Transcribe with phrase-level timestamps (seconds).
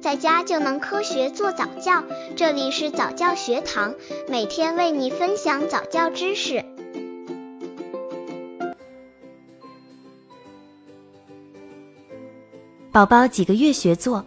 [0.00, 2.02] 在家就能科学做早教。
[2.34, 3.94] 这里是早教学堂，
[4.28, 6.64] 每天为你分享早教知识。
[12.90, 14.24] 宝宝几个月学坐？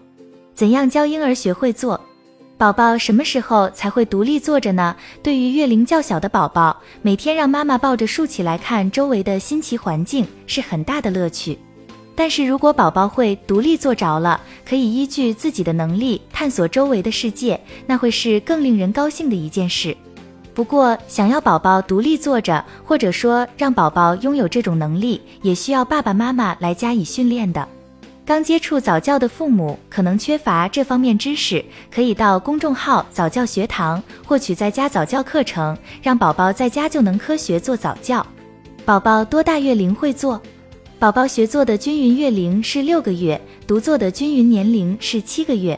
[0.53, 1.99] 怎样教婴儿学会坐？
[2.55, 4.95] 宝宝什么时候才会独立坐着呢？
[5.23, 11.57] 对于月龄较小的宝宝，每天让妈妈抱着竖起来看周围的新奇环境是很大的乐趣。
[12.15, 19.97] 但是如果宝宝会独立坐着了，可以依据自己的能力探索周围的世界，那会是更令人高兴的一件事。
[20.53, 27.67] 不过，想要宝宝独立坐着，或者说让宝宝拥有这种能力，也需要爸爸妈妈来加以训练的。
[28.23, 38.25] 刚接触早教的父母可能缺乏这方面知识，可以到公众号早教学堂获取在家早教课程，让宝宝在家就能科学做早教。
[38.85, 40.39] 宝宝多大月龄会做？
[40.99, 45.77] 宝宝学坐的均匀月龄是六个月，独坐的均匀年龄是七个月。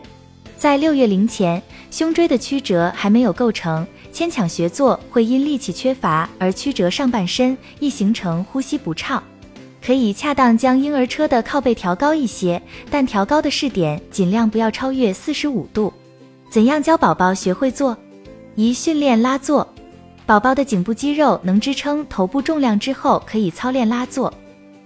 [0.56, 9.22] 在六月龄前，胸椎的曲折还没有构成，牵强学坐会因力气缺乏而曲折上半身，易形成呼吸不畅。
[9.84, 15.92] 可以恰当将婴儿车的靠背调高一些，但调高的视点尽量不要超越四十五度。
[16.50, 17.98] 怎样教宝宝学会坐？
[18.56, 19.68] 一、训练拉坐。
[20.26, 24.32] 宝宝的颈部肌肉能支撑头部重量之后，可以操练拉坐。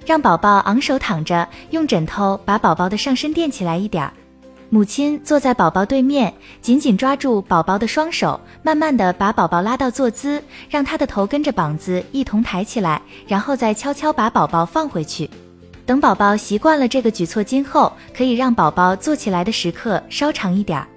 [0.06, 4.14] 让宝宝昂首躺着，用枕头把宝宝的上身垫起来一点儿。
[4.72, 15.28] 母亲坐在宝宝对面，紧紧抓住宝宝的双手，慢慢的把宝宝拉到坐姿，让他的头跟着膀子一同抬起来，然后再悄悄把宝宝放回去。
[15.88, 20.88] 等宝宝习惯了这个举措，今后可以让宝宝坐起来的时刻稍长一点儿。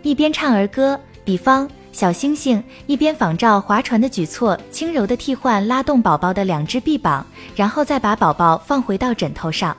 [0.00, 9.76] 一边唱儿歌，比方小星星，一边仿照划船的举措，轻柔的替换拉动宝宝的两只臂膀，然后再把宝宝放回到枕头上。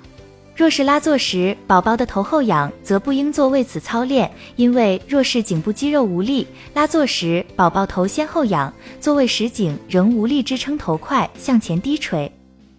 [0.54, 12.32] 若是拉坐时，宝宝的头后仰，则不应做为此操练，因为若是颈部肌肉无力，拉坐时宝宝头先后仰，坐位时颈仍无力支撑头块向前低垂，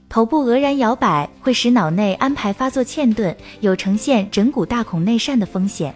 [0.08, 5.92] 头部愕然摇摆，会使脑内安排发作欠顿，有呈现枕骨大孔内疝的风险。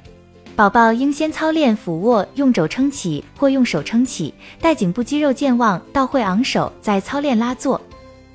[0.57, 7.79] 宝宝应先操练俯卧，用肘撑起或用手撑起，待颈部肌肉健忘到会昂首，再操练拉坐。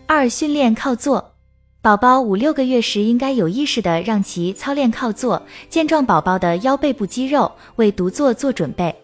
[0.05, 1.33] 二、训练靠坐。
[1.81, 8.95] 宝宝五六个月时，应该有意识的让其操练靠坐，健壮宝宝的腰背部肌肉，为独坐做准备。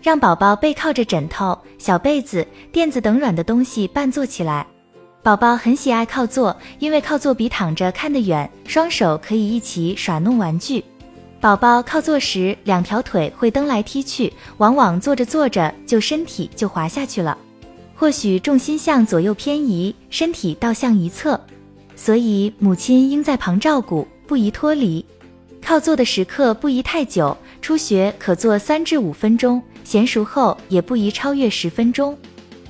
[0.00, 4.66] 让宝宝背靠着枕头、小被子、垫子等软的东西半坐起来。
[5.22, 10.82] 宝宝很喜爱靠坐，因为靠坐比躺着看得远，双手可以一起耍弄玩具。
[11.42, 17.36] 宝宝靠坐时，两条腿会蹬来踢去，往往坐着坐着就身体就滑下去了。
[17.96, 21.38] 或许重心向左右偏移，身体倒向一侧。
[21.96, 25.04] 所以母亲应在旁照顾，不宜脱离。
[25.60, 32.16] 靠坐的时刻不宜太久，初学可坐三至五分钟，娴熟后也不宜超越十分钟。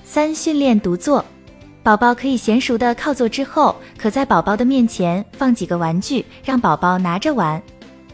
[0.03, 1.23] 三、训练独坐。
[1.83, 7.63] 宝宝可以娴熟的靠坐之后，可在宝宝的面前放几个玩具，让宝宝拿着玩。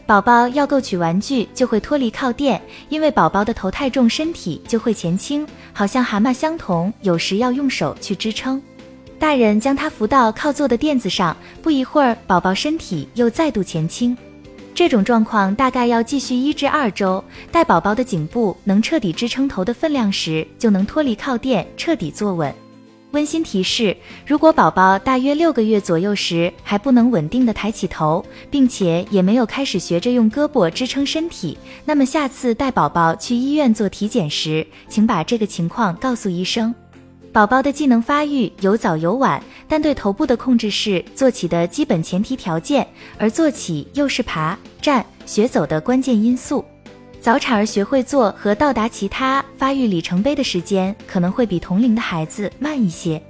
[0.09, 2.59] 宝宝要够取玩具，就会脱离靠垫，
[2.89, 8.59] 因为宝宝的头太重，身体就会前倾，好像蛤蟆相同，有时要用手去支撑。
[9.19, 14.17] 大人将他扶到靠坐的垫子上，不一会儿，宝宝身体又再度前倾。
[14.73, 22.51] 这种状况大概要继续一至二周，待宝宝的颈部能彻底支撑头的分量时，就能脱离靠垫，彻底坐稳。
[23.11, 36.73] 温馨提示：如果宝宝大约六个月左右时还不能稳定的抬起头，并且也没有开始学着用胳膊支撑身体，那么下次带宝宝去医院做体检时，请把这个情况告诉医生。
[37.31, 42.87] 宝宝的技能发育有早有晚，但对头部的控制是坐起的基本前提条件，
[43.17, 46.63] 而坐起又是爬、站、学走的关键因素。
[47.21, 53.21] 早产儿学会坐和到达其他发育里程碑的时间可能会比同龄的孩子慢一些。